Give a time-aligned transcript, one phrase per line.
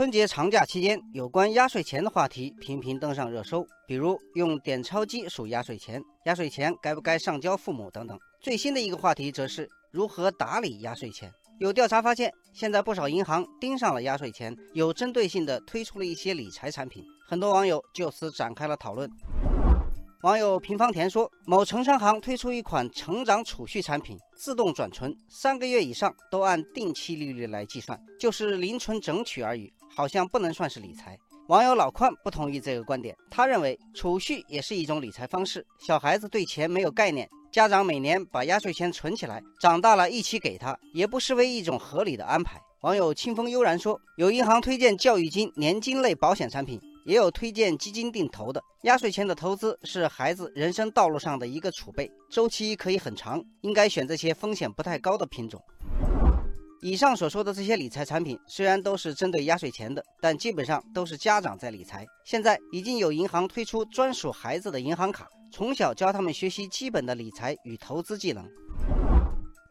[0.00, 8.18] 春节长假期间，有关压岁钱的话题频频登上热搜，比如用点钞机数压岁钱、压岁钱该不该上交父母等等。
[8.40, 11.30] 最新的一个话题则是如何打理压岁钱。
[11.58, 17.04] 有调查发现，现在不少银行盯上了压岁钱，有针对性地推出了一些理财产品。
[17.28, 19.06] 很多网友就此展开了讨论。
[20.22, 31.18] 网友平方田说，某城商行推出一款成长储蓄产品，自动转存，三个月以上都按定期利率来计算，就是零存整取而已，好像不能算是理财。
[31.48, 37.26] 网友老邝不同意这个观点，他认为储蓄也是一种理财方式，小孩子对钱没有概念。
[37.50, 42.60] 家长每年把压岁钱存起来，长大了一起给他，也不失为一种合理的安排。
[42.82, 48.62] 网友清风悠然说：“有银行推荐教育金、年金类保险产品，也有推荐基金定投的。
[48.82, 55.62] 压岁钱的投资是孩子人生道路上的一个储备，周期可以很长，应该选这些风险不太高的品种。”
[56.82, 62.06] 以上所说的这些理财产品，虽然都是针对压岁钱的，但基本上都是家长在理财。
[62.24, 68.48] 现在已经有银行推出专属孩子的银行卡，从小教他们学习基本的理财与投资技能。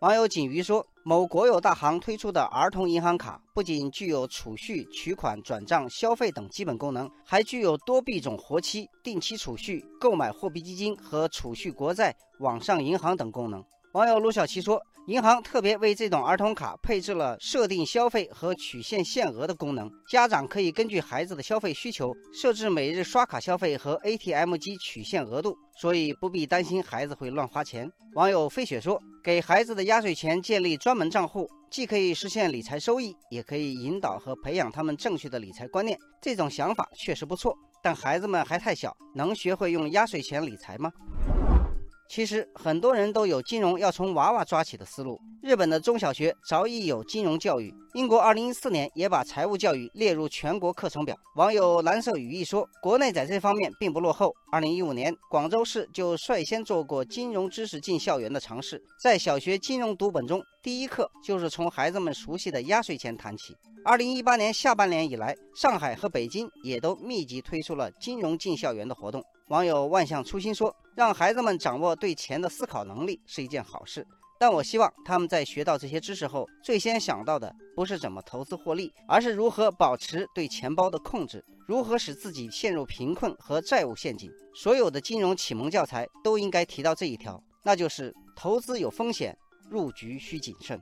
[0.00, 13.64] 网友锦鱼说，某国有大行推出的儿童银行卡，不仅具有储蓄、取款、转账、消费等基本功能，还具有多币种活期、定期储蓄、购买货币基金和储蓄国债、网上银行等功能。
[13.92, 14.80] 网友卢小琪说。
[15.08, 27.90] 银行特别为这种儿童卡配置了设定消费和取现限额的功能，家长可以根据孩子的消费需求设置每日刷卡消费和 ATM 机取现额度，所以不必担心孩子会乱花钱。
[28.16, 35.98] 网友飞雪说：“给孩子的压岁钱建立专门账户，既可以实现理财收益，也可以引导和培养他们正确的理财观念。
[36.20, 40.92] 这种想法确实不错，但孩子们还太小，能学会用压岁钱理财吗？”
[42.08, 45.20] 其实很多人都有金融要从娃娃抓起的思路。
[45.42, 51.14] 日本的中小学早已有金融教育，英国2014年也把财务教育列入全国课程表。
[51.36, 54.32] 网友蓝色羽翼说，国内在这方面并不落后。
[54.52, 63.54] 2015年，广州市就率先做过金融知识进校园的尝试，在小学金融读本中，第一课就是从孩子们熟悉的压岁钱谈起。
[63.84, 69.22] 2018年下半年以来，上海和北京也都密集推出了金融进校园的活动。
[69.48, 74.06] 网友万象初心说：“让孩子们掌握对钱的思考能力是一件好事，
[74.38, 84.30] 但我希望他们在学到这些知识后，最先想到的不是怎么投资获利，而是如何保持对钱包的控制，如何使自己陷入贫困和债务陷阱。
[84.54, 89.34] 所有的金融启蒙教材都应该提到这一条，那就是投资有风险，
[89.70, 90.78] 入局需谨慎。”